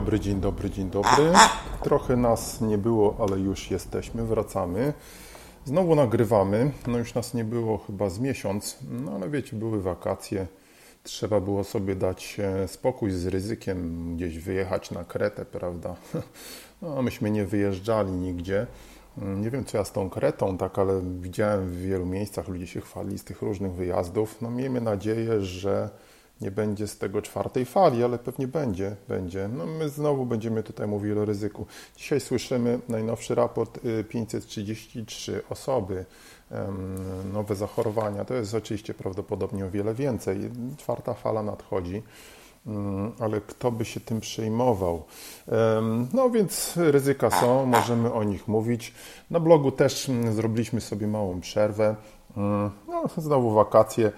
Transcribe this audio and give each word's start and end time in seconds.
dobry, 0.00 0.20
dzień 0.20 0.40
dobry, 0.40 0.70
dzień 0.70 0.90
dobry. 0.90 1.32
Trochę 1.82 2.16
nas 2.16 2.60
nie 2.60 2.78
było, 2.78 3.16
ale 3.18 3.40
już 3.40 3.70
jesteśmy, 3.70 4.24
wracamy. 4.24 4.92
Znowu 5.64 5.94
nagrywamy. 5.94 6.70
No 6.86 6.98
już 6.98 7.14
nas 7.14 7.34
nie 7.34 7.44
było 7.44 7.78
chyba 7.78 8.10
z 8.10 8.18
miesiąc, 8.18 8.78
no 8.90 9.12
ale 9.12 9.30
wiecie, 9.30 9.56
były 9.56 9.82
wakacje. 9.82 10.46
Trzeba 11.02 11.40
było 11.40 11.64
sobie 11.64 11.94
dać 11.94 12.36
e, 12.40 12.68
spokój 12.68 13.10
z 13.10 13.26
ryzykiem, 13.26 14.16
gdzieś 14.16 14.38
wyjechać 14.38 14.90
na 14.90 15.04
Kretę, 15.04 15.44
prawda? 15.44 15.96
No 16.82 17.02
myśmy 17.02 17.30
nie 17.30 17.44
wyjeżdżali 17.44 18.12
nigdzie. 18.12 18.66
Nie 19.16 19.50
wiem, 19.50 19.64
co 19.64 19.78
ja 19.78 19.84
z 19.84 19.92
tą 19.92 20.10
Kretą, 20.10 20.58
tak, 20.58 20.78
ale 20.78 21.00
widziałem 21.20 21.70
w 21.70 21.76
wielu 21.76 22.06
miejscach, 22.06 22.48
ludzie 22.48 22.66
się 22.66 22.80
chwalili 22.80 23.18
z 23.18 23.24
tych 23.24 23.42
różnych 23.42 23.72
wyjazdów. 23.72 24.42
No 24.42 24.50
miejmy 24.50 24.80
nadzieję, 24.80 25.40
że 25.40 25.90
nie 26.40 26.50
będzie 26.50 26.86
z 26.86 26.98
tego 26.98 27.22
czwartej 27.22 27.64
fali, 27.64 28.04
ale 28.04 28.18
pewnie 28.18 28.48
będzie, 28.48 28.96
będzie. 29.08 29.48
No 29.48 29.66
my 29.66 29.88
znowu 29.88 30.26
będziemy 30.26 30.62
tutaj 30.62 30.86
mówili 30.86 31.18
o 31.18 31.24
ryzyku. 31.24 31.66
Dzisiaj 31.96 32.20
słyszymy 32.20 32.78
najnowszy 32.88 33.34
raport 33.34 33.84
y, 33.84 34.04
533 34.04 35.42
osoby, 35.50 36.04
em, 36.50 37.32
nowe 37.32 37.54
zachorowania. 37.54 38.24
To 38.24 38.34
jest 38.34 38.54
oczywiście 38.54 38.94
prawdopodobnie 38.94 39.66
o 39.66 39.70
wiele 39.70 39.94
więcej. 39.94 40.50
Czwarta 40.78 41.14
fala 41.14 41.42
nadchodzi. 41.42 42.02
Mm, 42.66 43.12
Ale 43.20 43.40
kto 43.40 43.72
by 43.72 43.84
się 43.84 44.00
tym 44.00 44.20
przejmował? 44.20 45.02
No 46.12 46.30
więc 46.30 46.74
ryzyka 46.76 47.30
są, 47.30 47.66
możemy 47.66 48.12
o 48.12 48.24
nich 48.24 48.48
mówić. 48.48 48.94
Na 49.30 49.40
blogu 49.40 49.72
też 49.72 50.08
mm, 50.08 50.32
zrobiliśmy 50.34 50.80
sobie 50.80 51.06
małą 51.06 51.40
przerwę. 51.40 51.96
Mm, 52.36 52.70
No, 52.88 53.04
znowu 53.16 53.50
wakacje. 53.50 54.12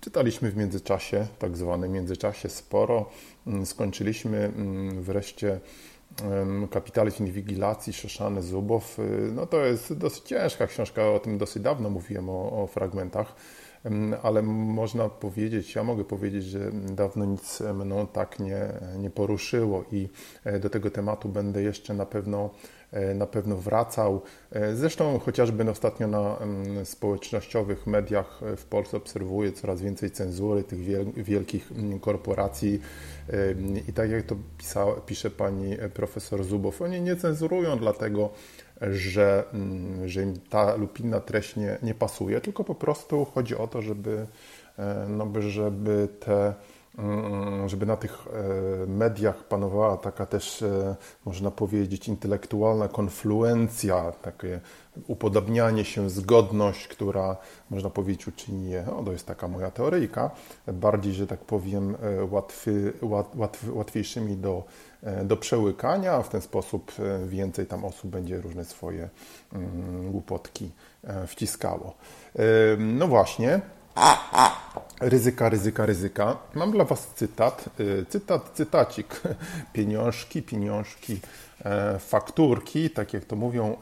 Czytaliśmy 0.00 0.50
w 0.50 0.56
międzyczasie, 0.56 1.26
tak 1.38 1.56
zwanym 1.56 1.92
międzyczasie 1.92 2.48
sporo. 2.48 3.10
Mm, 3.46 3.66
Skończyliśmy 3.66 4.38
mm, 4.38 5.02
wreszcie 5.02 5.60
Kapitalizm 6.70 7.26
Inwigilacji 7.26 7.92
Szeszany 7.92 8.42
Zubow. 8.42 8.98
Y, 8.98 9.32
No 9.34 9.46
to 9.46 9.64
jest 9.64 9.94
dosyć 9.94 10.24
ciężka 10.24 10.66
książka, 10.66 11.10
o 11.10 11.18
tym 11.18 11.38
dosyć 11.38 11.62
dawno 11.62 11.90
mówiłem, 11.90 12.30
o, 12.30 12.62
o 12.62 12.66
fragmentach, 12.66 13.34
ale 14.22 14.42
można 14.42 15.08
powiedzieć, 15.08 15.74
ja 15.74 15.84
mogę 15.84 16.04
powiedzieć, 16.04 16.44
że 16.44 16.70
dawno 16.72 17.24
nic 17.24 17.60
mną 17.60 18.06
tak 18.06 18.38
nie, 18.38 18.68
nie 18.98 19.10
poruszyło 19.10 19.84
i 19.92 20.08
e, 20.44 20.58
do 20.58 20.70
tego 20.70 20.90
tematu 20.90 21.28
będę 21.28 21.62
jeszcze 21.62 21.94
na 21.94 22.06
pewno 22.06 22.50
na 23.14 23.26
pewno 23.26 23.56
wracał. 23.56 24.22
E, 24.52 24.74
Zresztą 24.76 25.18
chociażby 25.18 25.70
ostatnio 25.70 26.06
na 26.08 26.36
społecznościowych 26.84 27.86
mediach 27.86 28.40
w 28.56 28.64
Polsce 28.64 28.96
obserwuję 28.96 29.52
coraz 29.52 29.80
więcej 29.82 30.10
cenzury 30.10 30.62
tych 30.64 30.78
wiel- 30.78 31.12
wielkich 31.16 31.72
mm, 31.72 32.00
korporacji 32.00 32.80
i 33.88 33.92
tak 33.92 34.10
jak 34.10 34.22
to 34.22 34.36
pisa, 34.58 34.86
pisze 35.06 35.30
pani 35.30 35.76
profesor 35.94 36.44
Zubow, 36.44 36.82
oni 36.82 37.00
nie 37.00 37.16
cenzurują 37.16 37.78
dlatego, 37.78 38.30
że, 38.80 39.44
mm, 39.52 40.08
że 40.08 40.22
im 40.22 40.34
ta 40.50 40.76
lub 40.76 41.00
inna 41.00 41.20
treść 41.20 41.56
nie, 41.56 41.78
nie 41.82 41.94
pasuje, 41.94 42.40
tylko 42.40 42.64
po 42.64 42.74
prostu 42.74 43.24
chodzi 43.24 43.56
o 43.56 43.66
to, 43.66 43.82
żeby, 43.82 44.26
e, 44.78 45.06
no, 45.08 45.26
by- 45.26 45.42
żeby 45.42 46.08
te 46.20 46.54
żeby 47.66 47.86
na 47.86 47.96
tych 47.96 48.26
e, 48.26 48.86
mediach 48.86 49.44
panowała 49.44 49.96
taka 49.96 50.26
też, 50.26 50.62
e, 50.62 50.96
można 51.24 51.50
powiedzieć, 51.50 52.08
intelektualna 52.08 52.88
konfluencja, 52.88 54.12
takie 54.12 54.60
upodobnianie 55.06 55.84
się, 55.84 56.10
zgodność, 56.10 56.88
która, 56.88 57.36
można 57.70 57.90
powiedzieć, 57.90 58.28
uczyni 58.28 58.70
je, 58.70 58.84
no 58.86 59.02
to 59.02 59.12
jest 59.12 59.26
taka 59.26 59.48
moja 59.48 59.70
teoryjka, 59.70 60.30
bardziej, 60.66 61.12
że 61.12 61.26
tak 61.26 61.40
powiem, 61.40 61.96
e, 62.02 62.24
łatwy, 62.24 62.92
łat, 63.02 63.36
łatwy, 63.36 63.72
łatwiejszymi 63.72 64.36
do, 64.36 64.64
do 65.24 65.36
przełykania, 65.36 66.12
a 66.12 66.22
w 66.22 66.28
ten 66.28 66.40
sposób 66.40 66.92
więcej 67.26 67.66
tam 67.66 67.84
osób 67.84 68.10
będzie 68.10 68.40
różne 68.40 68.64
swoje 68.64 69.08
mm, 69.52 70.12
głupotki 70.12 70.70
wciskało. 71.26 71.94
No 72.78 73.06
właśnie, 73.08 73.60
Ryzyka, 75.00 75.48
ryzyka, 75.48 75.86
ryzyka. 75.86 76.36
Mam 76.54 76.70
dla 76.70 76.84
Was 76.84 77.06
cytat. 77.14 77.64
Y, 77.80 78.06
Cytat, 78.08 78.50
cytacik. 78.54 79.20
Pieniążki, 79.72 80.42
pieniążki, 80.42 81.20
e, 81.64 81.98
fakturki, 81.98 82.90
tak 82.90 83.12
jak 83.14 83.24
to 83.24 83.36
mówią, 83.36 83.76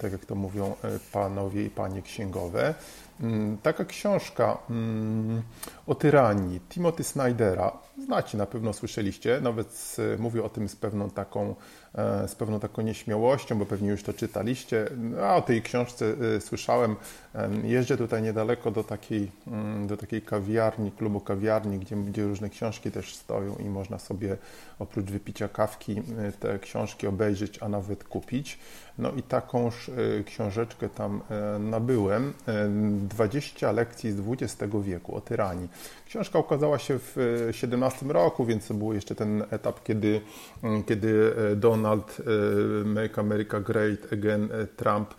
tak 0.00 0.12
jak 0.12 0.24
to 0.24 0.34
mówią 0.34 0.74
e, 0.84 0.98
panowie 1.12 1.64
i 1.64 1.70
panie 1.70 2.02
księgowe. 2.02 2.74
Mm, 3.20 3.58
Taka 3.58 3.84
książka 3.84 4.58
mm, 4.70 5.42
o 5.86 5.94
tyranii 5.94 6.60
Timothy 6.60 7.04
Snydera. 7.04 7.72
Znacie, 8.04 8.38
na 8.38 8.46
pewno 8.46 8.72
słyszeliście, 8.72 9.40
nawet 9.40 9.96
mówię 10.18 10.44
o 10.44 10.48
tym 10.48 10.68
z 10.68 10.76
pewną 10.76 11.10
taką, 11.10 11.54
e, 11.94 12.28
z 12.28 12.34
pewną 12.34 12.60
taką 12.60 12.82
nieśmiałością, 12.82 13.58
bo 13.58 13.66
pewnie 13.66 13.88
już 13.88 14.02
to 14.02 14.12
czytaliście. 14.12 14.86
A 15.22 15.36
o 15.36 15.42
tej 15.42 15.62
książce 15.62 16.06
e, 16.36 16.40
słyszałem. 16.40 16.96
Em, 17.34 17.66
Jeżdżę 17.66 17.96
tutaj 17.96 18.22
niedaleko 18.22 18.70
do 18.70 18.84
takiej, 18.84 19.30
mm, 19.46 19.86
do 19.86 19.96
takiej 19.96 20.22
kawiarni, 20.22 20.92
klubu 20.92 21.20
kawiarni, 21.20 21.78
gdzie, 21.78 21.96
gdzie 21.96 22.24
różne 22.24 22.50
książki 22.50 22.90
też 22.90 23.14
stoją 23.14 23.56
i 23.56 23.64
można 23.64 23.98
sobie 23.98 24.36
oprócz 24.78 25.06
wypicia 25.06 25.48
kawki 25.48 26.02
te 26.40 26.58
książki 26.58 27.06
obejrzeć, 27.06 27.62
a 27.62 27.68
nawet 27.68 28.04
kupić. 28.04 28.58
No 28.98 29.12
i 29.12 29.22
takąż 29.22 29.88
e, 29.88 30.24
książeczkę 30.24 30.88
tam 30.88 31.20
nabyłem. 31.60 32.32
E, 32.48 32.68
20 33.08 33.72
lekcji 33.72 34.12
z 34.12 34.20
XX 34.20 34.72
wieku 34.82 35.16
o 35.16 35.20
tyranii. 35.20 35.68
Książka 36.06 36.38
ukazała 36.38 36.78
się 36.78 36.98
w 36.98 37.18
e, 37.48 37.52
17 37.52 38.06
roku, 38.06 38.44
więc 38.44 38.68
to 38.68 38.74
był 38.74 38.92
jeszcze 38.92 39.14
ten 39.14 39.44
etap, 39.50 39.82
kiedy, 39.84 40.20
mm, 40.62 40.84
kiedy 40.84 41.34
e, 41.52 41.56
Donald 41.56 42.16
e, 42.20 42.84
Make 42.84 43.18
America 43.18 43.60
Great 43.60 44.12
Again 44.12 44.48
e, 44.52 44.66
Trump 44.66 45.14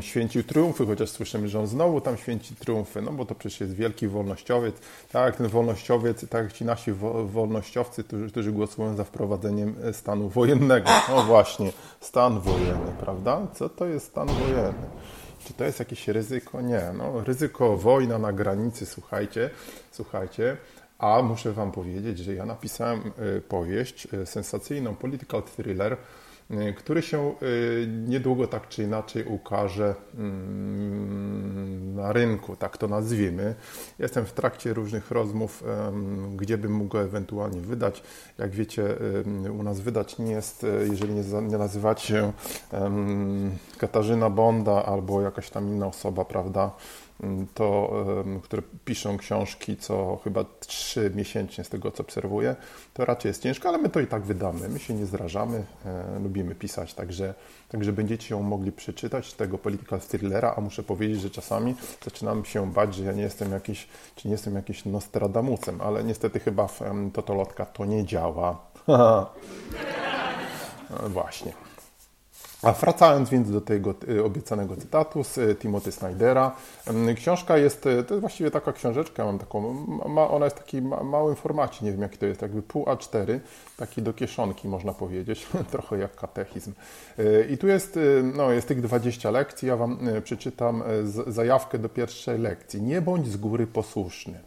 święcił 0.00 0.42
triumfy, 0.44 0.86
chociaż 0.86 1.10
słyszymy, 1.10 1.48
że 1.48 1.60
on 1.60 1.66
znowu 1.66 2.00
tam 2.00 2.16
święci 2.16 2.56
triumfy, 2.56 3.02
no 3.02 3.12
bo 3.12 3.24
to 3.24 3.34
przecież 3.34 3.60
jest 3.60 3.74
wielki 3.74 4.08
wolnościowiec. 4.08 4.74
Tak 5.12 5.36
ten 5.36 5.48
wolnościowiec, 5.48 6.28
tak 6.28 6.52
ci 6.52 6.64
nasi 6.64 6.92
wo- 6.92 7.26
wolnościowcy, 7.26 8.04
którzy, 8.04 8.28
którzy 8.30 8.52
głosują 8.52 8.96
za 8.96 9.04
wprowadzeniem 9.04 9.74
e, 9.84 9.92
stanu 9.92 10.28
wojennego. 10.28 10.90
No 11.08 11.22
właśnie, 11.22 11.72
stan 12.00 12.40
wojenny, 12.40 12.92
prawda? 13.00 13.46
Co 13.54 13.68
to 13.68 13.86
jest 13.86 14.06
stan 14.06 14.28
wojenny? 14.28 14.72
Czy 15.44 15.54
to 15.54 15.64
jest 15.64 15.78
jakieś 15.78 16.08
ryzyko? 16.08 16.60
Nie. 16.60 16.82
No, 16.98 17.24
ryzyko 17.24 17.76
wojna 17.76 18.18
na 18.18 18.32
granicy, 18.32 18.86
słuchajcie, 18.86 19.50
słuchajcie. 19.90 20.56
A 20.98 21.22
muszę 21.22 21.52
Wam 21.52 21.72
powiedzieć, 21.72 22.18
że 22.18 22.34
ja 22.34 22.46
napisałem 22.46 23.00
e, 23.00 23.40
powieść, 23.40 24.08
e, 24.12 24.26
sensacyjną 24.26 24.96
political 24.96 25.42
thriller, 25.42 25.96
który 26.76 27.02
się 27.02 27.18
e, 27.28 27.34
niedługo 27.86 28.46
tak 28.46 28.68
czy 28.68 28.82
inaczej 28.82 29.24
ukaże 29.24 29.94
mm, 30.14 31.94
na 31.94 32.12
rynku, 32.12 32.56
tak 32.56 32.76
to 32.76 32.88
nazwijmy. 32.88 33.54
Jestem 33.98 34.26
w 34.26 34.32
trakcie 34.32 34.74
różnych 34.74 35.10
rozmów, 35.10 35.64
gdzie 36.36 36.58
bym 36.58 36.72
mógł 36.72 36.90
go 36.90 37.02
ewentualnie 37.02 37.60
wydać. 37.60 38.02
Jak 38.38 38.50
wiecie, 38.50 38.84
u 39.58 39.62
nas 39.62 39.80
wydać 39.80 40.18
nie 40.18 40.32
jest, 40.32 40.64
e, 40.64 40.66
jeżeli 40.90 41.14
nie, 41.14 41.22
em, 42.72 43.50
Katarzyna 43.78 44.30
Bonda 44.30 44.84
albo 44.84 45.22
jakaś 45.22 45.50
tam 45.50 45.68
inna 45.68 45.86
osoba, 45.86 46.24
prawda? 46.24 46.70
To, 47.54 47.92
które 48.42 48.62
piszą 48.84 49.18
książki 49.18 49.76
co 49.76 50.20
chyba 50.24 50.44
trzy 50.60 51.12
miesięcznie 51.14 51.64
z 51.64 51.68
tego 51.68 51.90
co 51.90 52.02
obserwuję, 52.02 52.56
to 52.94 53.04
raczej 53.04 53.28
jest 53.28 53.42
ciężko, 53.42 53.68
ale 53.68 53.78
my 53.78 53.88
to 53.88 54.00
i 54.00 54.06
tak 54.06 54.22
wydamy. 54.22 54.68
My 54.68 54.78
się 54.78 54.94
nie 54.94 55.06
zrażamy, 55.06 55.64
e, 55.84 56.18
lubimy 56.18 56.54
pisać, 56.54 56.94
także, 56.94 57.34
także 57.68 57.92
będziecie 57.92 58.34
ją 58.34 58.42
mogli 58.42 58.72
przeczytać, 58.72 59.34
tego 59.34 59.58
political 59.58 60.00
thrillera, 60.00 60.54
a 60.56 60.60
muszę 60.60 60.82
powiedzieć, 60.82 61.20
że 61.20 61.30
czasami 61.30 61.74
zaczynam 62.04 62.44
się 62.44 62.72
bać, 62.72 62.94
że 62.94 63.04
ja 63.04 63.12
nie 63.12 63.22
jestem 63.22 63.52
jakiś, 63.52 63.88
czy 64.14 64.28
nie 64.28 64.32
jestem 64.32 64.54
jakiś 64.54 64.84
Nostradamusem, 64.84 65.80
ale 65.80 66.04
niestety 66.04 66.40
chyba 66.40 66.66
w 66.66 66.80
Totolotka 67.12 67.66
to 67.66 67.84
nie 67.84 68.04
działa. 68.04 68.60
No 70.90 71.08
właśnie. 71.08 71.52
A 72.62 72.72
wracając 72.72 73.30
więc 73.30 73.50
do 73.50 73.60
tego 73.60 73.94
y, 74.08 74.24
obiecanego 74.24 74.76
cytatu 74.76 75.24
z 75.24 75.38
y, 75.38 75.54
Timothy 75.54 75.92
Snydera, 75.92 76.56
mm, 76.86 77.14
książka 77.14 77.58
jest, 77.58 77.86
y, 77.86 78.04
to 78.04 78.14
jest 78.14 78.20
właściwie 78.20 78.50
taka 78.50 78.72
książeczka, 78.72 79.24
mam 79.24 79.38
taką, 79.38 79.74
ma, 80.08 80.28
ona 80.28 80.44
jest 80.44 80.56
w 80.56 80.60
takim 80.60 80.94
małym 81.04 81.36
formacie, 81.36 81.84
nie 81.84 81.92
wiem 81.92 82.02
jaki 82.02 82.18
to 82.18 82.26
jest, 82.26 82.42
jakby 82.42 82.62
pół 82.62 82.84
A4, 82.84 83.38
taki 83.76 84.02
do 84.02 84.12
kieszonki 84.12 84.68
można 84.68 84.94
powiedzieć, 84.94 85.46
trochę 85.72 85.98
jak 85.98 86.14
katechizm. 86.14 86.72
I 87.50 87.58
tu 87.58 87.66
jest, 87.66 87.98
no, 88.34 88.52
jest 88.52 88.68
tych 88.68 88.80
20 88.80 89.30
lekcji, 89.30 89.68
ja 89.68 89.76
Wam 89.76 89.98
przeczytam 90.24 90.82
zajawkę 91.26 91.78
do 91.78 91.88
pierwszej 91.88 92.38
lekcji. 92.38 92.82
Nie 92.82 93.00
bądź 93.00 93.28
z 93.28 93.36
góry 93.36 93.66
posłuszny. 93.66 94.40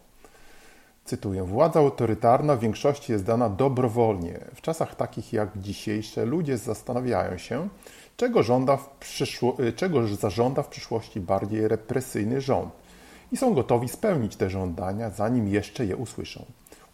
Cytuję: 1.05 1.43
Władza 1.43 1.79
autorytarna 1.79 2.55
w 2.55 2.59
większości 2.59 3.11
jest 3.11 3.23
dana 3.23 3.49
dobrowolnie. 3.49 4.39
W 4.55 4.61
czasach 4.61 4.95
takich 4.95 5.33
jak 5.33 5.49
dzisiejsze 5.55 6.25
ludzie 6.25 6.57
zastanawiają 6.57 7.37
się, 7.37 7.67
czego, 8.21 8.43
żąda 8.43 8.77
w 8.77 9.21
y, 9.59 9.73
czego 9.73 10.07
zażąda 10.07 10.63
w 10.63 10.67
przyszłości 10.67 11.19
bardziej 11.19 11.67
represyjny 11.67 12.41
rząd 12.41 12.73
i 13.31 13.37
są 13.37 13.53
gotowi 13.53 13.89
spełnić 13.89 14.35
te 14.35 14.49
żądania, 14.49 15.09
zanim 15.09 15.47
jeszcze 15.47 15.85
je 15.85 15.95
usłyszą. 15.95 16.45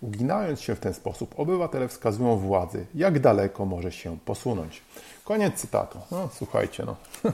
Uginając 0.01 0.61
się 0.61 0.75
w 0.75 0.79
ten 0.79 0.93
sposób, 0.93 1.39
obywatele 1.39 1.87
wskazują 1.87 2.37
władzy, 2.37 2.85
jak 2.95 3.19
daleko 3.19 3.65
może 3.65 3.91
się 3.91 4.17
posunąć. 4.25 4.81
Koniec 5.23 5.55
cytatu. 5.55 5.99
No, 6.11 6.29
słuchajcie, 6.33 6.83
no. 6.85 6.95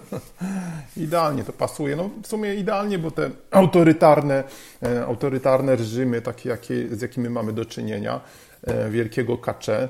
idealnie 1.06 1.44
to 1.44 1.54
pasuje. 1.54 1.96
No, 1.96 2.10
w 2.24 2.28
sumie 2.28 2.56
idealnie, 2.56 3.00
bo 3.00 3.12
te 3.12 3.30
autorytarne, 3.52 4.44
e, 4.84 5.06
autorytarne 5.06 5.76
reżimy, 5.76 6.22
takie 6.22 6.50
jakie, 6.50 6.96
z 6.96 7.02
jakimi 7.02 7.30
mamy 7.30 7.54
do 7.54 7.66
czynienia, 7.66 8.22
e, 8.64 8.90
wielkiego 8.90 9.38
kacze, 9.38 9.90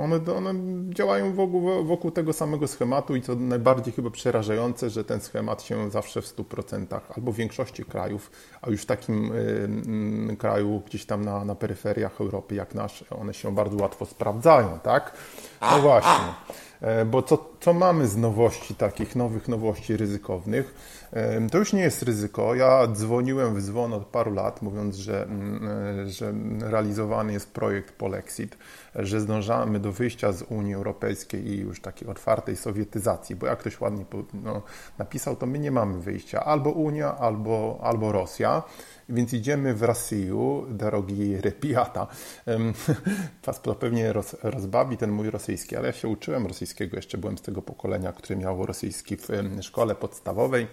one, 0.00 0.20
one 0.36 0.54
działają 0.94 1.34
wokół, 1.34 1.84
wokół 1.84 2.10
tego 2.10 2.32
samego 2.32 2.68
schematu 2.68 3.16
i 3.16 3.22
co 3.22 3.34
najbardziej 3.34 3.92
chyba 3.92 4.10
przerażające, 4.10 4.90
że 4.90 5.04
ten 5.04 5.20
schemat 5.20 5.62
się 5.62 5.90
zawsze 5.90 6.22
w 6.22 6.36
100% 6.36 7.00
albo 7.16 7.32
w 7.32 7.36
większości 7.36 7.84
krajów, 7.84 8.30
a 8.62 8.70
już 8.70 8.82
w 8.82 8.86
takim 8.86 9.32
y, 9.32 10.32
y, 10.32 10.36
kraju 10.36 10.82
gdzieś 10.86 11.06
tam 11.06 11.24
na, 11.24 11.44
na 11.44 11.54
peryferiach 11.54 12.20
Europy 12.20 12.54
jak 12.54 12.74
nasz, 12.74 13.04
one 13.10 13.34
się 13.34 13.54
bardzo 13.54 13.76
łatwo 13.76 14.06
sprawdzają, 14.06 14.78
tak? 14.78 15.12
No 15.60 15.78
właśnie. 15.78 16.34
E, 16.80 17.04
bo 17.04 17.22
co, 17.22 17.38
co 17.60 17.72
mamy 17.72 18.08
z 18.08 18.16
nowości, 18.16 18.74
takich 18.74 19.16
nowych 19.16 19.48
nowości 19.48 19.96
ryzykownych? 19.96 20.74
To 21.52 21.58
już 21.58 21.72
nie 21.72 21.82
jest 21.82 22.02
ryzyko. 22.02 22.54
Ja 22.54 22.86
dzwoniłem 22.86 23.54
w 23.54 23.62
dzwon 23.62 23.92
od 23.92 24.06
paru 24.06 24.34
lat, 24.34 24.62
mówiąc, 24.62 24.96
że, 24.96 25.22
mm, 25.22 25.68
e, 26.06 26.10
że 26.10 26.34
realizowany 26.60 27.32
jest 27.32 27.52
projekt 27.52 27.94
Polexit, 27.94 28.58
że 28.94 29.20
zdążamy 29.20 29.80
do 29.80 29.92
wyjścia 29.92 30.32
z 30.32 30.42
Unii 30.42 30.74
Europejskiej 30.74 31.48
i 31.48 31.60
już 31.60 31.80
takiej 31.80 32.08
otwartej 32.08 32.56
sowietyzacji, 32.56 33.36
bo 33.36 33.46
jak 33.46 33.58
ktoś 33.58 33.80
ładnie 33.80 34.04
no, 34.34 34.62
napisał, 34.98 35.36
to 35.36 35.46
my 35.46 35.58
nie 35.58 35.70
mamy 35.70 36.00
wyjścia. 36.00 36.44
Albo 36.44 36.70
Unia, 36.70 37.18
albo, 37.18 37.80
albo 37.82 38.12
Rosja. 38.12 38.62
Więc 39.08 39.32
idziemy 39.32 39.74
w 39.74 39.82
Rosję, 39.82 40.10
drogi 40.68 41.36
repiata. 41.36 42.06
Was 43.46 43.62
to 43.62 43.74
pewnie 43.74 44.12
roz, 44.12 44.36
rozbawi 44.42 44.96
ten 44.96 45.10
mój 45.10 45.30
rosyjski, 45.30 45.76
ale 45.76 45.86
ja 45.86 45.92
się 45.92 46.08
uczyłem 46.08 46.46
rosyjskiego, 46.46 46.96
jeszcze 46.96 47.18
byłem 47.18 47.38
z 47.38 47.42
tego 47.50 47.62
pokolenia, 47.62 48.12
które 48.12 48.36
miało 48.36 48.66
rosyjski 48.66 49.16
w 49.16 49.28
szkole 49.62 49.94
podstawowej. 49.94 50.66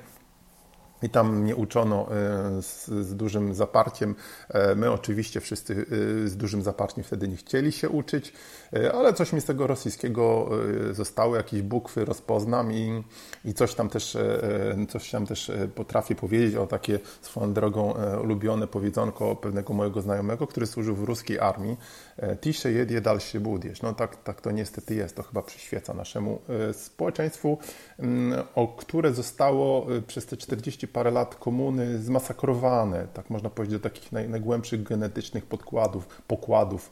I 1.03 1.09
tam 1.09 1.37
mnie 1.37 1.55
uczono 1.55 2.07
e, 2.11 2.61
z, 2.61 2.85
z, 2.85 3.15
dużym 3.15 3.53
zaparciem. 3.53 4.15
E, 4.49 4.75
my 4.75 4.91
oczywiście 4.91 5.41
wszyscy 5.41 5.85
e, 6.25 6.27
z 6.27 6.37
dużym 6.37 6.61
zaparciem 6.61 7.03
wtedy 7.03 7.27
nie 7.27 7.35
chcieli 7.35 7.71
się 7.71 7.89
uczyć, 7.89 8.33
ale 8.93 9.13
coś 9.13 9.33
mi 9.33 9.41
z 9.41 9.45
tego 9.45 9.67
rosyjskiego 9.67 10.49
zostało, 10.91 11.35
jakieś 11.35 11.61
bukwy 11.61 12.05
rozpoznam 12.05 12.73
i, 12.73 13.03
i 13.45 13.53
coś, 13.53 13.73
tam 13.73 13.89
też, 13.89 14.17
coś 14.89 15.11
tam 15.11 15.25
też 15.25 15.51
potrafię 15.75 16.15
powiedzieć 16.15 16.55
o 16.55 16.67
takie 16.67 16.99
swoją 17.21 17.53
drogą 17.53 17.93
ulubione 18.23 18.67
powiedzonko 18.67 19.35
pewnego 19.35 19.73
mojego 19.73 20.01
znajomego, 20.01 20.47
który 20.47 20.67
służył 20.67 20.95
w 20.95 21.03
ruskiej 21.03 21.39
armii. 21.39 21.77
Tisze 22.41 22.71
jedie, 22.71 23.01
dalszy 23.01 23.39
budiesz. 23.39 23.81
No 23.81 23.93
tak, 23.93 24.23
tak 24.23 24.41
to 24.41 24.51
niestety 24.51 24.95
jest. 24.95 25.15
To 25.15 25.23
chyba 25.23 25.41
przyświeca 25.41 25.93
naszemu 25.93 26.41
społeczeństwu, 26.73 27.57
o 28.55 28.67
które 28.67 29.13
zostało 29.13 29.87
przez 30.07 30.25
te 30.25 30.37
40 30.37 30.86
parę 30.87 31.11
lat 31.11 31.35
komuny 31.35 31.99
zmasakrowane, 31.99 33.07
tak 33.13 33.29
można 33.29 33.49
powiedzieć, 33.49 33.79
do 33.79 33.89
takich 33.89 34.11
naj, 34.11 34.29
najgłębszych 34.29 34.83
genetycznych 34.83 35.45
podkładów, 35.45 36.21
pokładów 36.27 36.91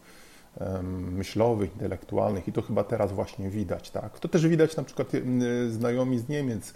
myślowych, 1.11 1.73
intelektualnych 1.73 2.47
i 2.47 2.51
to 2.51 2.61
chyba 2.61 2.83
teraz 2.83 3.11
właśnie 3.11 3.49
widać. 3.49 3.91
Tak? 3.91 4.19
To 4.19 4.27
też 4.27 4.47
widać 4.47 4.75
na 4.75 4.83
przykład 4.83 5.11
znajomi 5.69 6.19
z 6.19 6.29
Niemiec 6.29 6.73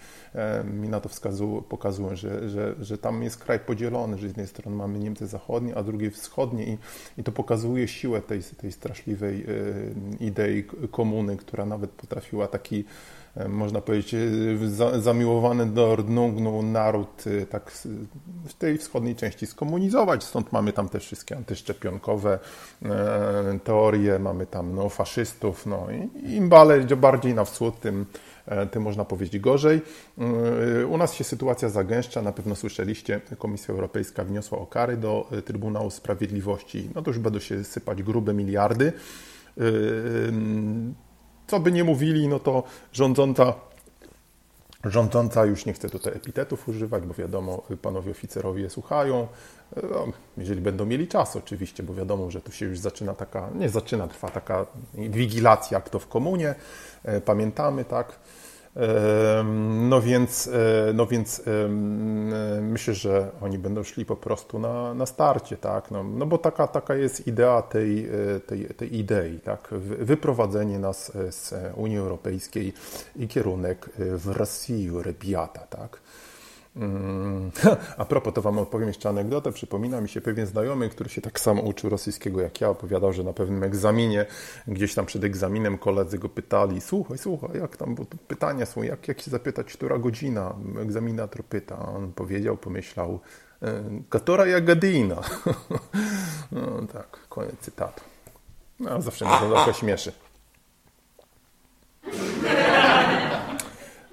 mi 0.64 0.90
na 0.90 1.00
to 1.00 1.10
wskazują, 1.10 1.62
pokazują, 1.62 2.16
że, 2.16 2.50
że, 2.50 2.76
że 2.80 2.98
tam 2.98 3.24
jest 3.24 3.38
kraj 3.38 3.60
podzielony, 3.60 4.18
że 4.18 4.22
z 4.22 4.30
jednej 4.30 4.48
strony 4.48 4.78
mamy 4.78 5.00
Niemcy 5.00 5.28
zachodnie, 5.28 5.76
a 5.76 5.84
drugiej 5.84 6.12
wschodnie 6.12 6.66
i, 6.66 6.78
i 7.18 7.24
to 7.24 7.32
pokazuje 7.32 7.88
siłę 7.88 8.22
tej, 8.22 8.44
tej 8.44 8.72
straszliwej 8.72 9.46
idei 10.20 10.64
komuny, 10.92 11.38
która 11.38 11.66
nawet 11.66 11.92
potrafiła 11.92 12.48
taki 12.48 12.86
E, 13.36 13.48
można 13.48 13.82
powiedzieć, 13.82 14.14
e, 14.14 15.02
zamiłowany 15.02 15.66
do 15.66 15.96
Rdnungnu 15.96 16.64
naród 16.64 17.24
e, 17.28 17.46
tak 17.46 17.72
w 18.46 18.54
tej 18.54 18.78
wschodniej 18.78 19.16
części 19.16 19.48
skomunizować. 19.48 20.24
Stąd 20.24 20.52
mamy 20.52 20.74
tam 20.74 20.90
te 20.90 21.00
wszystkie 21.00 21.38
antyszczepionkowe 21.38 22.40
teorie, 23.70 24.20
mamy 24.20 24.46
tam 24.46 24.76
no, 24.76 24.90
faszystów. 24.90 25.66
No, 25.66 25.88
i 26.24 26.36
im 26.36 26.50
bardziej 26.98 27.34
na 27.34 27.46
wschód, 27.46 27.80
tym, 27.80 28.06
tym 28.72 28.84
można 28.84 29.06
powiedzieć 29.06 29.42
gorzej. 29.42 29.82
U 30.90 30.98
nas 30.98 31.14
się 31.14 31.24
sytuacja 31.24 31.70
zagęszcza, 31.70 32.22
na 32.22 32.32
pewno 32.32 32.56
słyszeliście, 32.56 33.22
Komisja 33.38 33.74
Europejska 33.74 34.24
wniosła 34.24 34.58
o 34.58 34.66
kary 34.66 34.98
do 34.98 35.30
Trybunału 35.46 35.90
Sprawiedliwości. 35.90 36.90
No 36.96 37.02
to 37.02 37.10
już 37.10 37.20
będą 37.20 37.40
się 37.40 37.64
sypać 37.64 38.04
grube 38.04 38.34
miliardy 38.34 38.94
co 41.50 41.60
by 41.60 41.72
nie 41.72 41.84
mówili, 41.84 42.28
no 42.28 42.40
to 42.40 42.64
rządząca 42.94 43.54
Rządząca, 44.84 45.46
już 45.46 45.66
nie 45.66 45.74
chcę 45.74 45.90
tutaj 45.90 46.14
epitetów 46.14 46.70
używać, 46.70 47.04
bo 47.04 47.14
wiadomo, 47.14 47.64
panowie 47.82 48.12
oficerowie 48.12 48.70
słuchają, 48.70 49.28
no, 49.92 50.08
jeżeli 50.38 50.62
będą 50.62 50.86
mieli 50.86 51.08
czas 51.08 51.36
oczywiście, 51.36 51.84
bo 51.84 51.94
wiadomo, 51.94 52.32
że 52.32 52.42
tu 52.42 52.52
się 52.52 52.66
już 52.66 52.80
zaczyna 52.80 53.14
taka, 53.14 53.50
nie 53.56 53.70
zaczyna, 53.70 54.08
trwa 54.08 54.30
taka 54.30 54.66
wigilacja, 54.94 55.78
jak 55.78 55.90
to 55.90 56.00
w 56.00 56.08
komunie, 56.08 56.56
e, 57.04 57.22
pamiętamy, 57.22 57.86
tak, 57.86 58.20
no 59.90 60.02
więc, 60.02 60.48
e, 60.48 60.94
no 60.94 61.08
więc 61.08 61.42
myślę, 62.62 62.94
że 62.94 63.32
oni 63.42 63.58
będą 63.58 63.84
szli 63.84 64.06
po 64.06 64.16
prostu 64.16 64.60
na, 64.60 64.94
na 64.94 65.06
starcie, 65.06 65.58
tak? 65.58 65.92
No, 65.92 66.04
no 66.04 66.26
bo 66.26 66.38
taka, 66.38 66.68
taka 66.68 66.96
jest 66.96 67.28
idea 67.28 67.62
tej, 67.62 68.06
e, 68.36 68.40
tej, 68.40 68.66
tej 68.66 68.98
idei, 68.98 69.40
tak? 69.40 69.68
Wyprowadzenie 70.00 70.80
nas 70.80 71.16
e, 71.16 71.32
z 71.32 71.54
Unii 71.76 71.98
Europejskiej 71.98 72.74
i 73.16 73.28
kierunek 73.28 73.90
w 73.98 74.28
Rosję, 74.28 74.92
rebiata, 75.04 75.60
tak? 75.60 76.00
Mm. 76.80 77.52
A 77.98 78.06
propos, 78.06 78.34
to 78.34 78.42
Wam 78.42 78.60
opowiem 78.60 78.88
jeszcze 78.88 79.10
anegdotę. 79.10 79.52
Przypomina 79.52 80.02
mi 80.02 80.10
się 80.10 80.22
pewien 80.22 80.48
znajomy, 80.48 80.90
który 80.90 81.10
się 81.10 81.22
tak 81.22 81.40
samo 81.40 81.62
uczył 81.62 81.90
rosyjskiego 81.90 82.42
jak 82.42 82.62
ja. 82.62 82.70
Opowiadał, 82.70 83.14
że 83.14 83.24
na 83.24 83.34
pewnym 83.34 83.64
egzaminie, 83.64 84.26
gdzieś 84.68 84.96
tam 84.96 85.06
przed 85.06 85.24
egzaminem 85.24 85.78
koledzy 85.78 86.20
go 86.20 86.30
pytali, 86.30 86.82
słuchaj, 86.82 87.18
słuchaj, 87.18 87.60
jak 87.60 87.78
tam, 87.78 87.96
bo 87.96 88.06
pytania 88.28 88.66
są, 88.66 88.84
jak, 88.84 89.08
jak 89.08 89.22
się 89.22 89.32
zapytać, 89.32 89.74
która 89.74 89.98
godzina? 89.98 90.56
Egzaminator 90.82 91.44
pyta. 91.44 91.80
On 91.96 92.14
powiedział, 92.14 92.58
pomyślał, 92.58 93.20
Katora 94.10 94.46
jagadina. 94.46 95.22
No 96.52 96.88
tak, 96.94 97.20
koniec 97.30 97.60
cytatu. 97.60 98.02
No, 98.80 99.02
zawsze 99.02 99.26
mnie 99.26 99.34
to 99.40 99.50
trochę 99.50 99.74
śmieszy. 99.74 100.12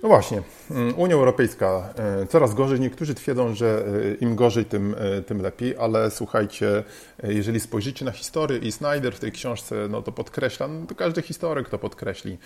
No 0.06 0.10
właśnie, 0.10 0.42
mm, 0.70 0.94
Unia 0.98 1.14
Europejska 1.14 1.94
e, 2.22 2.26
coraz 2.26 2.54
gorzej. 2.54 2.80
Niektórzy 2.80 3.14
twierdzą, 3.14 3.54
że 3.54 3.84
e, 4.12 4.14
im 4.14 4.36
gorzej, 4.36 4.64
tym, 4.64 4.96
e, 4.98 5.22
tym 5.22 5.42
lepiej, 5.42 5.76
ale 5.76 6.10
słuchajcie, 6.10 6.84
jeżeli 7.22 7.60
spojrzycie 7.60 8.04
na 8.04 8.10
historię 8.10 8.58
i 8.58 8.72
Snyder 8.72 9.14
w 9.14 9.20
tej 9.20 9.32
książce 9.32 9.88
no 9.90 10.02
to 10.02 10.12
podkreśla, 10.12 10.68
no 10.68 10.86
to 10.86 10.94
każdy 10.94 11.22
historyk 11.22 11.68
to 11.68 11.78
podkreśli, 11.78 12.38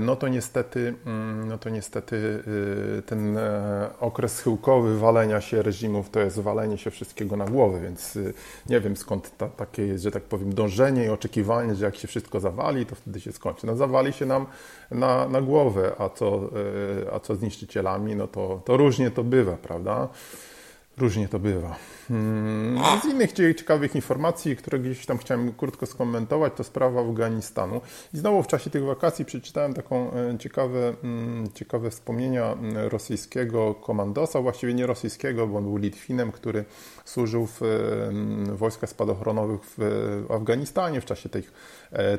no 0.00 0.16
to 0.16 0.28
niestety, 0.28 0.94
mm, 1.06 1.48
no 1.48 1.58
to 1.58 1.68
niestety 1.68 2.42
ten 3.06 3.38
okres 4.00 4.34
schyłkowy 4.34 4.98
walenia 4.98 5.40
się 5.40 5.62
reżimów 5.62 6.10
to 6.10 6.20
jest 6.20 6.40
walenie 6.40 6.78
się 6.78 6.90
wszystkiego 6.90 7.36
na 7.36 7.44
głowę, 7.44 7.80
więc 7.80 8.18
nie 8.68 8.80
wiem 8.80 8.96
skąd 8.96 9.36
ta, 9.36 9.48
takie 9.48 9.86
jest, 9.86 10.04
że 10.04 10.10
tak 10.10 10.22
powiem, 10.22 10.54
dążenie 10.54 11.04
i 11.04 11.08
oczekiwanie, 11.08 11.74
że 11.74 11.84
jak 11.84 11.96
się 11.96 12.08
wszystko 12.08 12.40
zawali, 12.40 12.86
to 12.86 12.94
wtedy 12.94 13.20
się 13.20 13.32
skończy. 13.32 13.66
No 13.66 13.76
zawali 13.76 14.12
się 14.12 14.26
nam 14.26 14.46
na, 14.90 15.28
na 15.28 15.40
głowę, 15.40 15.92
a 15.98 16.08
co, 16.08 16.50
a 17.12 17.20
co 17.20 17.36
z 17.36 17.42
niszczycielami, 17.42 18.16
no 18.16 18.26
to, 18.26 18.60
to 18.64 18.76
różnie 18.76 19.10
to 19.10 19.24
bywa, 19.24 19.56
prawda? 19.56 20.08
Różnie 20.98 21.28
to 21.28 21.38
bywa. 21.38 21.76
Hmm, 22.08 23.00
z 23.02 23.04
innych 23.04 23.32
ciekawych 23.32 23.94
informacji, 23.94 24.56
które 24.56 24.78
gdzieś 24.78 25.06
tam 25.06 25.18
chciałem 25.18 25.52
krótko 25.52 25.86
skomentować, 25.86 26.52
to 26.56 26.64
sprawa 26.64 27.00
Afganistanu. 27.00 27.80
I 28.14 28.18
znowu 28.18 28.42
w 28.42 28.46
czasie 28.46 28.70
tych 28.70 28.84
wakacji 28.84 29.24
przeczytałem 29.24 29.74
taką 29.74 30.12
e, 30.12 30.38
ciekawe, 30.38 30.94
mm, 31.04 31.52
ciekawe 31.54 31.90
wspomnienia 31.90 32.52
mm, 32.52 32.76
rosyjskiego 32.88 33.74
komandosa, 33.74 34.40
właściwie 34.40 34.74
nie 34.74 34.86
rosyjskiego, 34.86 35.46
bo 35.46 35.58
on 35.58 35.64
był 35.64 35.76
Litwinem, 35.76 36.32
który 36.32 36.64
służył 37.04 37.46
w 37.46 37.62
mm, 37.62 38.56
wojskach 38.56 38.90
spadochronowych 38.90 39.60
w 39.78 40.26
Afganistanie 40.30 41.00
w 41.00 41.04
czasie 41.04 41.28
tej, 41.28 41.42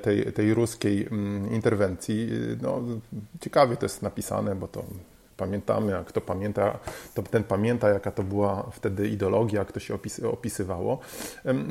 tej, 0.01 0.33
tej 0.33 0.53
ruskiej 0.53 1.09
interwencji. 1.51 2.29
No, 2.61 2.81
ciekawie 3.41 3.77
to 3.77 3.85
jest 3.85 4.01
napisane, 4.01 4.55
bo 4.55 4.67
to 4.67 4.83
Pamiętamy, 5.37 5.97
a 5.97 6.03
kto 6.03 6.21
pamięta, 6.21 6.79
to 7.13 7.23
ten 7.23 7.43
pamięta, 7.43 7.89
jaka 7.89 8.11
to 8.11 8.23
była 8.23 8.69
wtedy 8.71 9.07
ideologia, 9.07 9.59
jak 9.59 9.71
to 9.71 9.79
się 9.79 9.93
opisywało. 10.31 10.99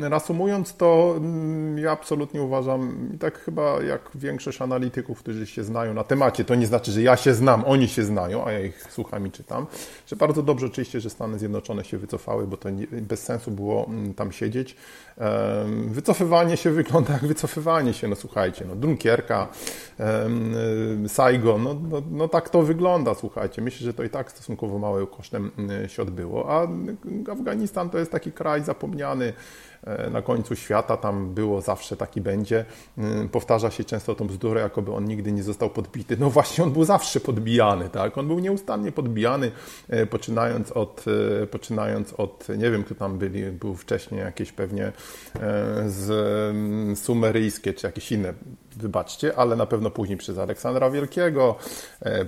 Reasumując 0.00 0.76
to, 0.76 1.14
mm, 1.16 1.78
ja 1.78 1.90
absolutnie 1.90 2.42
uważam, 2.42 3.10
i 3.14 3.18
tak 3.18 3.38
chyba 3.38 3.82
jak 3.82 4.10
większość 4.14 4.62
analityków, 4.62 5.18
którzy 5.18 5.46
się 5.46 5.64
znają 5.64 5.94
na 5.94 6.04
temacie, 6.04 6.44
to 6.44 6.54
nie 6.54 6.66
znaczy, 6.66 6.92
że 6.92 7.02
ja 7.02 7.16
się 7.16 7.34
znam, 7.34 7.64
oni 7.66 7.88
się 7.88 8.04
znają, 8.04 8.44
a 8.44 8.52
ja 8.52 8.60
ich 8.60 8.86
słucham 8.90 9.26
i 9.26 9.30
czytam, 9.30 9.66
że 10.06 10.16
bardzo 10.16 10.42
dobrze 10.42 10.66
oczywiście, 10.66 11.00
że 11.00 11.10
Stany 11.10 11.38
Zjednoczone 11.38 11.84
się 11.84 11.98
wycofały, 11.98 12.46
bo 12.46 12.56
to 12.56 12.70
nie, 12.70 12.86
bez 12.86 13.22
sensu 13.22 13.50
było 13.50 13.86
mm, 13.86 14.14
tam 14.14 14.32
siedzieć. 14.32 14.76
Wycofywanie 15.86 16.56
się 16.56 16.70
wygląda 16.70 17.12
jak 17.12 17.26
wycofywanie 17.26 17.92
się, 17.94 18.08
no 18.08 18.16
słuchajcie, 18.16 18.64
no 18.68 18.76
Dunkierka, 18.76 19.48
Saigon, 21.08 21.62
no, 21.62 21.74
no, 21.90 22.02
no 22.10 22.28
tak 22.28 22.48
to 22.48 22.62
wygląda, 22.62 23.14
słuchajcie. 23.14 23.53
Myślę, 23.62 23.84
że 23.84 23.94
to 23.94 24.02
i 24.02 24.10
tak 24.10 24.30
stosunkowo 24.30 24.78
małym 24.78 25.06
kosztem 25.06 25.50
mm, 25.58 25.88
się 25.88 26.02
odbyło, 26.02 26.52
a 26.52 26.68
Afganistan 27.32 27.90
to 27.90 27.98
jest 27.98 28.12
taki 28.12 28.32
kraj 28.32 28.64
zapomniany, 28.64 29.32
na 30.10 30.22
końcu 30.22 30.56
świata, 30.56 30.96
tam 30.96 31.34
było 31.34 31.60
zawsze 31.60 31.96
taki 31.96 32.20
będzie. 32.20 32.64
E, 32.98 33.28
powtarza 33.28 33.70
się 33.70 33.84
często 33.84 34.14
tą 34.14 34.26
bzdurę, 34.26 34.60
jakoby 34.60 34.92
on 34.92 35.04
nigdy 35.04 35.32
nie 35.32 35.42
został 35.42 35.70
podbity. 35.70 36.16
No 36.20 36.30
właśnie, 36.30 36.64
on 36.64 36.72
był 36.72 36.84
zawsze 36.84 37.20
podbijany, 37.20 37.88
tak? 37.88 38.18
On 38.18 38.26
był 38.26 38.38
nieustannie 38.38 38.92
podbijany, 38.92 39.50
e, 39.88 40.06
poczynając 40.06 40.72
od, 40.72 41.04
poczynając 41.50 42.12
od 42.12 42.48
nie 42.58 42.70
wiem, 42.70 42.84
kto 42.84 42.94
tam 42.94 43.18
byli, 43.18 43.42
był 43.42 43.74
wcześniej 43.74 44.20
jakieś 44.20 44.52
pewnie 44.52 44.92
z 45.86 46.98
sumeryjskie, 46.98 47.72
czy 47.72 47.86
jakieś 47.86 48.12
inne 48.12 48.34
wybaczcie, 48.76 49.36
ale 49.36 49.56
na 49.56 49.66
pewno 49.66 49.90
później 49.90 50.18
przez 50.18 50.38
Aleksandra 50.38 50.90
Wielkiego, 50.90 51.56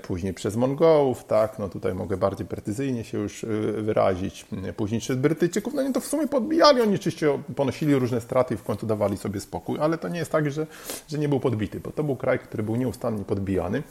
później 0.03 0.35
przez 0.35 0.57
Mongołów, 0.57 1.25
tak, 1.25 1.59
no 1.59 1.69
tutaj 1.69 1.95
mogę 1.95 2.17
bardziej 2.17 2.47
precyzyjnie 2.47 3.05
się 3.05 3.19
już 3.19 3.47
wyrazić, 3.83 4.47
później 4.77 5.01
przez 5.01 5.17
Brytyjczyków, 5.17 5.75
no 5.75 5.83
nie 5.83 5.93
to 5.93 6.01
w 6.01 6.07
sumie 6.07 6.29
podbijali 6.29 6.81
oni 6.81 6.95
oczywiście 6.95 7.39
ponosili 7.55 7.95
różne 7.95 8.21
straty 8.21 8.55
i 8.55 8.57
w 8.57 8.63
końcu 8.63 8.87
dawali 8.87 9.17
sobie 9.17 9.41
spokój, 9.41 9.79
ale 9.81 9.99
to 9.99 10.09
nie 10.09 10.19
jest 10.19 10.33
tak, 10.33 10.51
że, 10.51 10.67
że 11.09 11.19
nie 11.19 11.29
był 11.29 11.41
podbity, 11.41 11.81
bo 11.81 11.91
to 11.91 12.05
był 12.05 12.17
kraj, 12.17 12.39
który 12.39 12.63
był 12.63 12.77
nieustannie 12.77 13.25
podbijany. 13.25 13.83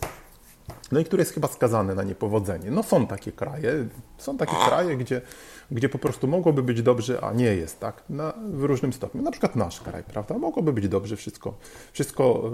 No 0.92 1.00
i 1.00 1.06
który 1.06 1.22
jest 1.22 1.34
chyba 1.34 1.48
skazany 1.48 1.96
na 1.96 2.04
niepowodzenie. 2.04 2.72
No 2.72 2.84
są 2.84 3.08
takie 3.08 3.32
kraje, 3.32 3.88
są 4.18 4.38
takie 4.38 4.56
kraje, 4.68 4.98
gdzie, 4.98 5.22
gdzie 5.72 5.90
po 5.90 5.98
prostu 5.98 6.28
mogłoby 6.28 6.64
być 6.64 6.82
dobrze, 6.82 7.24
a 7.24 7.34
nie 7.34 7.56
jest, 7.56 7.80
tak? 7.80 8.04
Na, 8.10 8.34
w 8.52 8.64
różnym 8.64 8.94
stopniu. 8.94 9.22
Na 9.22 9.32
przykład 9.32 9.56
nasz 9.56 9.82
kraj, 9.82 10.04
prawda? 10.04 10.38
Mogłoby 10.38 10.74
być 10.74 10.88
dobrze, 10.88 11.16
wszystko, 11.16 11.54
wszystko, 11.94 12.52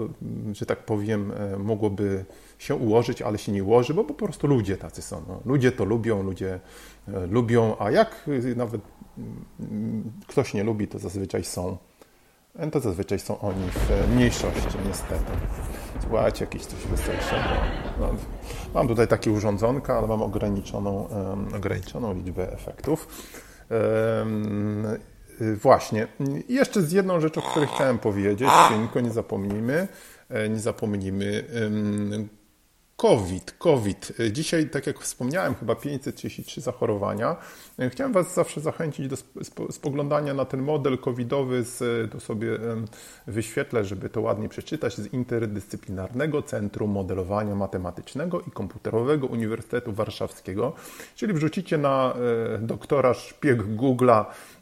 e, 0.50 0.54
że 0.54 0.66
tak 0.66 0.84
powiem, 0.84 1.32
e, 1.32 1.58
mogłoby 1.58 2.24
się 2.58 2.74
ułożyć, 2.74 3.22
ale 3.22 3.38
się 3.38 3.52
nie 3.52 3.64
ułoży, 3.64 3.94
bo 3.94 4.04
po 4.04 4.14
prostu 4.14 4.46
ludzie 4.46 4.76
tacy 4.76 5.02
są. 5.02 5.22
No. 5.28 5.40
Ludzie 5.44 5.72
to 5.72 5.84
lubią, 5.84 6.22
ludzie 6.22 6.60
e, 7.08 7.26
lubią, 7.26 7.76
a 7.78 7.90
jak 7.90 8.30
nawet 8.56 8.80
ktoś 10.26 10.54
nie 10.54 10.64
lubi, 10.64 10.88
to 10.88 10.98
zazwyczaj 10.98 11.44
są, 11.44 11.76
to 12.72 12.80
zazwyczaj 12.80 13.18
są 13.18 13.40
oni 13.40 13.64
w 13.70 14.14
mniejszości, 14.14 14.78
niestety. 14.88 15.32
Słuchajcie, 16.02 16.44
jakieś 16.44 16.66
coś 16.66 16.86
weselszego. 16.86 17.48
No, 18.00 18.08
mam 18.74 18.88
tutaj 18.88 19.08
takie 19.08 19.30
urządzonka, 19.30 19.98
ale 19.98 20.06
mam 20.06 20.22
ograniczoną, 20.22 21.02
um, 21.02 21.54
ograniczoną 21.54 22.14
liczbę 22.14 22.52
efektów. 22.52 23.08
Um, 23.70 24.86
właśnie. 25.40 26.06
Jeszcze 26.48 26.82
z 26.82 26.92
jedną 26.92 27.20
rzeczą, 27.20 27.42
o 27.42 27.50
której 27.50 27.68
chciałem 27.74 27.98
powiedzieć, 27.98 28.48
tylko 28.68 29.00
nie 29.00 29.10
zapomnijmy, 29.10 29.88
e, 30.28 30.48
nie 30.48 30.58
zapomnijmy 30.58 31.44
um, 31.62 32.28
COVID, 32.96 33.52
COVID. 33.58 34.12
Dzisiaj, 34.32 34.70
tak 34.70 34.86
jak 34.86 34.98
wspomniałem, 34.98 35.54
chyba 35.54 35.74
533 35.74 36.60
zachorowania. 36.60 37.36
Chciałem 37.90 38.12
Was 38.12 38.34
zawsze 38.34 38.60
zachęcić 38.60 39.08
do 39.08 39.16
spoglądania 39.70 40.34
na 40.34 40.44
ten 40.44 40.62
model 40.62 40.98
covidowy, 40.98 41.64
z, 41.64 42.10
to 42.12 42.20
sobie 42.20 42.58
wyświetlę, 43.26 43.84
żeby 43.84 44.08
to 44.08 44.20
ładnie 44.20 44.48
przeczytać, 44.48 44.96
z 44.96 45.12
Interdyscyplinarnego 45.12 46.42
Centrum 46.42 46.90
Modelowania 46.90 47.54
Matematycznego 47.54 48.40
i 48.40 48.50
Komputerowego 48.50 49.26
Uniwersytetu 49.26 49.92
Warszawskiego. 49.92 50.72
Czyli 51.14 51.32
wrzucicie 51.32 51.78
na 51.78 52.14
e, 52.54 52.58
doktora 52.58 53.14
szpieg 53.14 53.62
Google'a 53.62 54.24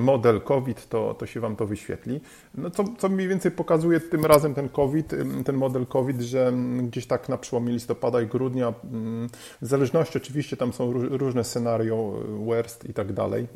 model 0.00 0.40
COVID, 0.40 0.88
to, 0.88 1.14
to 1.14 1.26
się 1.26 1.40
Wam 1.40 1.56
to 1.56 1.66
wyświetli. 1.66 2.20
No 2.54 2.70
co, 2.70 2.84
co 2.98 3.08
mniej 3.08 3.28
więcej 3.28 3.50
pokazuje 3.50 4.00
tym 4.00 4.24
razem 4.24 4.54
ten 4.54 4.68
COVID, 4.68 5.14
ten 5.44 5.56
model 5.56 5.86
COVID, 5.86 6.20
że 6.20 6.52
gdzieś 6.82 7.06
tak 7.06 7.28
na 7.28 7.38
przełomie 7.38 7.72
listopada 7.72 8.22
i 8.22 8.26
grudnia, 8.26 8.74
w 9.62 9.66
zależności 9.66 10.18
oczywiście 10.18 10.56
tam 10.56 10.72
są 10.72 10.92
różne 10.92 11.44
scenario, 11.44 12.14
worst 12.46 12.88
i 12.88 12.94
tak 12.94 13.12
dalej, 13.12 13.46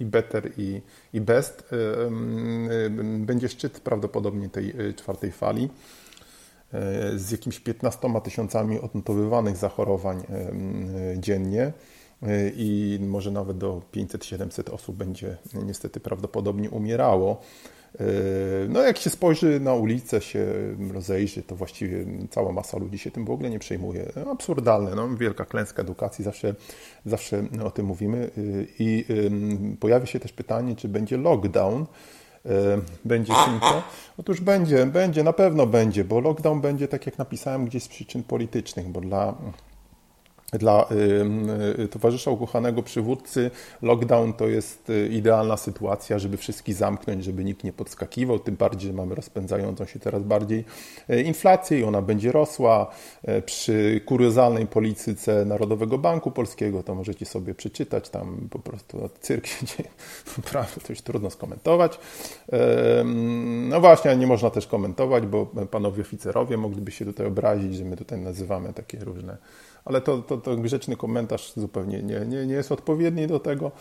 i, 0.00 0.04
better 0.04 0.52
i, 0.56 0.82
i 1.12 1.20
best, 1.20 1.70
będzie 3.18 3.48
szczyt 3.48 3.80
prawdopodobnie 3.80 4.48
tej 4.48 4.70
e, 4.70 4.94
czwartej 4.94 5.32
fali 5.32 5.68
e, 6.72 7.18
z 7.18 7.30
jakimiś 7.30 7.60
15 7.60 8.20
tysiącami 8.24 8.80
odnotowywanych 8.80 9.56
zachorowań 9.56 10.22
dziennie 11.16 11.72
i 12.56 12.98
może 13.02 13.30
nawet 13.30 13.58
do 13.58 13.82
500-700 13.94 14.74
osób 14.74 14.96
będzie 14.96 15.36
niestety 15.64 16.00
prawdopodobnie 16.00 16.70
umierało. 16.70 17.40
No, 18.68 18.82
jak 18.82 18.98
się 18.98 19.10
spojrzy 19.10 19.60
na 19.60 19.74
ulicę, 19.74 20.20
się 20.20 20.46
rozejrzy, 20.92 21.42
to 21.42 21.56
właściwie 21.56 22.06
cała 22.30 22.52
masa 22.52 22.78
ludzi 22.78 22.98
się 22.98 23.10
tym 23.10 23.24
w 23.24 23.30
ogóle 23.30 23.50
nie 23.50 23.58
przejmuje. 23.58 24.12
Absurdalne, 24.32 24.94
no, 24.94 25.16
wielka 25.16 25.44
klęska 25.44 25.82
edukacji, 25.82 26.24
zawsze, 26.24 26.54
zawsze 27.06 27.44
o 27.64 27.70
tym 27.70 27.86
mówimy. 27.86 28.30
I 28.78 29.04
pojawia 29.80 30.06
się 30.06 30.20
też 30.20 30.32
pytanie, 30.32 30.76
czy 30.76 30.88
będzie 30.88 31.16
lockdown. 31.16 31.86
Będzie 33.04 33.32
szybko? 33.44 33.82
Otóż 34.18 34.40
będzie, 34.40 34.86
będzie, 34.86 35.24
na 35.24 35.32
pewno 35.32 35.66
będzie, 35.66 36.04
bo 36.04 36.20
lockdown 36.20 36.60
będzie, 36.60 36.88
tak 36.88 37.06
jak 37.06 37.18
napisałem, 37.18 37.64
gdzieś 37.64 37.82
z 37.82 37.88
przyczyn 37.88 38.22
politycznych, 38.22 38.88
bo 38.88 39.00
dla 39.00 39.34
dla 40.52 40.86
y, 41.78 41.82
y, 41.82 41.88
towarzysza 41.88 42.30
ukochanego 42.30 42.82
przywódcy 42.82 43.50
lockdown 43.82 44.32
to 44.32 44.48
jest 44.48 44.90
y, 44.90 45.08
idealna 45.08 45.56
sytuacja, 45.56 46.18
żeby 46.18 46.36
wszystkich 46.36 46.74
zamknąć, 46.74 47.24
żeby 47.24 47.44
nikt 47.44 47.64
nie 47.64 47.72
podskakiwał, 47.72 48.38
tym 48.38 48.56
bardziej, 48.56 48.90
że 48.90 48.96
mamy 48.96 49.14
rozpędzającą 49.14 49.84
się 49.84 49.98
coraz 49.98 50.22
bardziej 50.22 50.64
inflację 51.24 51.80
i 51.80 51.84
ona 51.84 52.02
będzie 52.02 52.32
rosła. 52.32 52.90
Przy 53.46 54.00
kuriozalnej 54.06 54.66
polityce 54.66 55.44
Narodowego 55.44 55.98
Banku 55.98 56.30
Polskiego, 56.30 56.82
to 56.82 56.94
możecie 56.94 57.26
sobie 57.26 57.54
przeczytać, 57.54 58.08
tam 58.08 58.48
po 58.50 58.58
prostu 58.58 59.10
cyrk 59.20 59.46
się 59.46 59.56
naprawdę 60.44 60.80
to 60.80 60.92
już 60.92 61.00
trudno 61.00 61.30
skomentować. 61.30 61.98
No 63.68 63.80
właśnie, 63.80 64.16
nie 64.16 64.26
można 64.26 64.50
też 64.50 64.66
komentować, 64.66 65.26
bo 65.26 65.46
panowie 65.46 66.02
oficerowie 66.02 66.56
mogliby 66.56 66.90
się 66.90 67.04
tutaj 67.04 67.26
obrazić, 67.26 67.76
że 67.76 67.84
my 67.84 67.96
tutaj 67.96 68.18
nazywamy 68.18 68.72
takie 68.72 68.98
różne 68.98 69.36
ale 69.84 70.00
to, 70.00 70.18
to, 70.18 70.36
to 70.36 70.56
grzeczny 70.56 70.96
komentarz 70.96 71.52
zupełnie 71.56 72.02
nie, 72.02 72.20
nie, 72.20 72.46
nie 72.46 72.54
jest 72.54 72.72
odpowiedni 72.72 73.26
do 73.26 73.40
tego, 73.40 73.72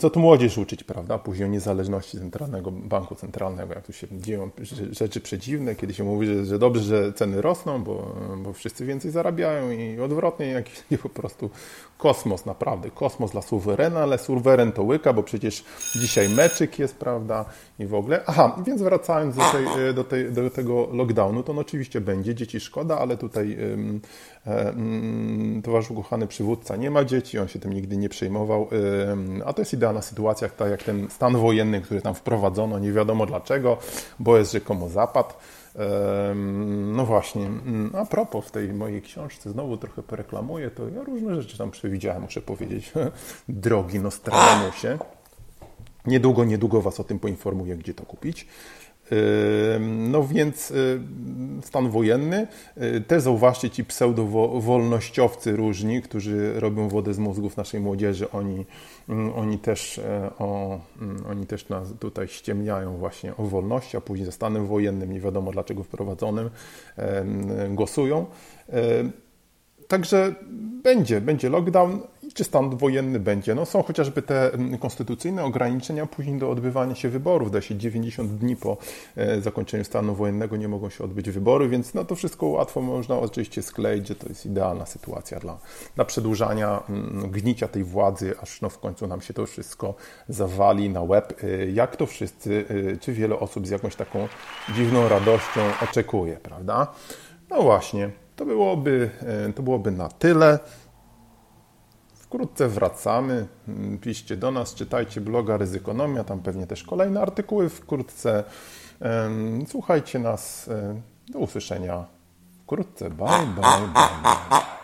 co 0.00 0.10
tu 0.10 0.20
młodzież 0.20 0.58
uczyć, 0.58 0.84
prawda? 0.84 1.18
Później 1.18 1.48
o 1.48 1.52
niezależności 1.52 2.18
Centralnego 2.18 2.70
Banku 2.70 3.14
Centralnego, 3.14 3.74
jak 3.74 3.86
tu 3.86 3.92
się 3.92 4.06
dzieją 4.12 4.50
rzeczy 4.90 5.20
przedziwne, 5.20 5.74
kiedy 5.74 5.94
się 5.94 6.04
mówi, 6.04 6.26
że, 6.26 6.44
że 6.44 6.58
dobrze, 6.58 6.82
że 6.82 7.12
ceny 7.12 7.42
rosną, 7.42 7.84
bo, 7.84 8.16
bo 8.42 8.52
wszyscy 8.52 8.86
więcej 8.86 9.10
zarabiają 9.10 9.70
i 9.70 10.00
odwrotnie, 10.00 10.46
jakiś 10.46 10.84
po 11.02 11.08
prostu 11.08 11.50
kosmos, 11.98 12.46
naprawdę, 12.46 12.90
kosmos 12.90 13.30
dla 13.30 13.42
suwerena, 13.42 14.00
ale 14.00 14.18
suweren 14.18 14.72
to 14.72 14.82
łyka, 14.82 15.12
bo 15.12 15.22
przecież 15.22 15.64
dzisiaj 15.94 16.28
meczyk 16.28 16.78
jest, 16.78 16.96
prawda, 16.96 17.44
i 17.78 17.86
w 17.86 17.94
ogóle. 17.94 18.20
Aha, 18.26 18.56
więc 18.66 18.82
wracając 18.82 19.36
do, 19.36 19.42
tej, 19.42 19.94
do, 19.94 20.04
tej, 20.04 20.32
do 20.32 20.50
tego 20.50 20.88
lockdownu, 20.92 21.42
to 21.42 21.52
on 21.52 21.58
oczywiście 21.58 22.00
będzie, 22.00 22.34
dzieci 22.34 22.60
szkoda, 22.60 22.98
ale 22.98 23.16
tutaj 23.16 23.56
um, 23.70 24.00
um, 24.46 25.62
towarzysz 25.64 25.90
ukochany 25.90 26.26
przywódca 26.26 26.76
nie 26.76 26.90
ma 26.90 27.04
dzieci, 27.04 27.38
on 27.38 27.48
się 27.48 27.58
tym 27.58 27.72
nigdy 27.72 27.96
nie 27.96 28.08
przejmował, 28.08 28.68
um, 29.08 29.42
a 29.46 29.52
to 29.52 29.62
jest 29.62 29.72
idealna 29.76 30.02
sytuacja, 30.02 30.48
tak 30.48 30.70
jak 30.70 30.82
ten 30.82 31.10
stan 31.10 31.36
wojenny, 31.36 31.80
który 31.80 32.02
tam 32.02 32.14
wprowadzono, 32.14 32.78
nie 32.78 32.92
wiadomo 32.92 33.26
dlaczego, 33.26 33.78
bo 34.18 34.38
jest 34.38 34.52
rzekomo 34.52 34.88
zapad. 34.88 35.38
No 36.86 37.06
właśnie, 37.06 37.46
mm, 37.46 37.90
a 37.94 38.06
propos 38.06 38.46
w 38.46 38.50
tej 38.50 38.72
mojej 38.72 39.02
książce, 39.02 39.50
znowu 39.50 39.76
trochę 39.76 40.02
poreklamuję, 40.02 40.70
to 40.70 40.88
ja 40.88 41.02
różne 41.02 41.42
rzeczy 41.42 41.58
tam 41.58 41.70
przewidziałem, 41.70 42.22
muszę 42.22 42.40
powiedzieć. 42.40 42.92
Drogi 43.48 44.00
Nostradamusie. 44.00 44.98
Niedługo, 46.06 46.44
niedługo 46.44 46.82
Was 46.82 47.00
o 47.00 47.04
tym 47.04 47.18
poinformuję, 47.18 47.76
gdzie 47.76 47.94
to 47.94 48.04
kupić. 48.04 48.46
No 49.88 50.26
więc 50.26 50.72
stan 51.62 51.90
wojenny. 51.90 52.46
Też 53.06 53.22
zauważcie 53.22 53.70
ci 53.70 53.84
pseudo-wolnościowcy 53.84 55.56
różni, 55.56 56.02
którzy 56.02 56.60
robią 56.60 56.88
wodę 56.88 57.14
z 57.14 57.18
mózgów 57.18 57.56
naszej 57.56 57.80
młodzieży. 57.80 58.30
Oni, 58.30 58.64
oni, 59.34 59.58
też, 59.58 59.98
e, 59.98 60.30
o, 60.38 60.80
oni 61.30 61.46
też 61.46 61.68
nas 61.68 61.88
tutaj 62.00 62.28
ściemniają 62.28 62.96
właśnie 62.96 63.36
o 63.36 63.44
wolności, 63.44 63.96
a 63.96 64.00
później 64.00 64.26
za 64.26 64.32
stanem 64.32 64.66
wojennym, 64.66 65.12
nie 65.12 65.20
wiadomo 65.20 65.52
dlaczego 65.52 65.82
wprowadzonym, 65.82 66.50
głosują. 67.70 68.26
Także 69.88 70.34
będzie, 70.82 71.20
będzie 71.20 71.48
lockdown 71.48 72.00
czy 72.34 72.44
stan 72.44 72.76
wojenny 72.76 73.20
będzie. 73.20 73.54
No, 73.54 73.66
są 73.66 73.82
chociażby 73.82 74.22
te 74.22 74.52
mm, 74.52 74.78
konstytucyjne 74.78 75.44
ograniczenia 75.44 76.06
później 76.06 76.38
do 76.38 76.50
odbywania 76.50 76.94
się 76.94 77.08
wyborów. 77.08 77.50
Da 77.50 77.60
się 77.60 77.76
90 77.76 78.30
dni 78.30 78.56
po 78.56 78.76
e, 79.16 79.40
zakończeniu 79.40 79.84
stanu 79.84 80.14
wojennego 80.14 80.56
nie 80.56 80.68
mogą 80.68 80.90
się 80.90 81.04
odbyć 81.04 81.30
wybory, 81.30 81.68
więc 81.68 81.94
no, 81.94 82.04
to 82.04 82.14
wszystko 82.14 82.46
łatwo 82.46 82.80
można 82.80 83.18
oczywiście 83.18 83.62
skleić, 83.62 84.08
że 84.08 84.14
to 84.14 84.28
jest 84.28 84.46
idealna 84.46 84.86
sytuacja 84.86 85.40
dla, 85.40 85.58
dla 85.94 86.04
przedłużania 86.04 86.82
mm, 86.88 87.30
gnicia 87.30 87.68
tej 87.68 87.84
władzy, 87.84 88.34
aż 88.42 88.60
no, 88.60 88.68
w 88.68 88.78
końcu 88.78 89.06
nam 89.06 89.20
się 89.20 89.34
to 89.34 89.46
wszystko 89.46 89.94
zawali 90.28 90.90
na 90.90 91.02
łeb. 91.02 91.44
E, 91.44 91.70
jak 91.70 91.96
to 91.96 92.06
wszyscy, 92.06 92.64
e, 92.92 92.96
czy 92.96 93.12
wiele 93.12 93.38
osób 93.38 93.66
z 93.66 93.70
jakąś 93.70 93.96
taką 93.96 94.28
dziwną 94.74 95.08
radością 95.08 95.60
oczekuje, 95.82 96.36
prawda? 96.36 96.92
No 97.50 97.62
właśnie. 97.62 98.25
To 98.36 98.46
byłoby, 98.46 99.10
e, 99.48 99.52
to 99.52 99.62
byłoby 99.62 99.90
na 99.90 100.08
tyle. 100.08 100.58
Wkrótce 102.14 102.68
wracamy. 102.68 103.46
Piszcie 104.00 104.36
do 104.36 104.50
nas, 104.50 104.74
czytajcie 104.74 105.20
bloga 105.20 105.56
Ryzykonomia, 105.56 106.24
tam 106.24 106.40
pewnie 106.40 106.66
też 106.66 106.82
kolejne 106.82 107.20
artykuły 107.20 107.68
wkrótce. 107.68 108.44
Słuchajcie 109.68 110.18
nas. 110.18 110.68
E, 110.68 111.00
do 111.28 111.38
usłyszenia 111.38 112.04
wkrótce. 112.62 113.10
Bye, 113.10 113.26
bye. 113.26 113.88
bye. 113.94 114.75